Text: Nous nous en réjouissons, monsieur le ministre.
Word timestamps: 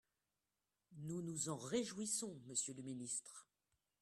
Nous 0.97 1.21
nous 1.21 1.49
en 1.49 1.57
réjouissons, 1.59 2.41
monsieur 2.47 2.73
le 2.73 2.81
ministre. 2.81 3.47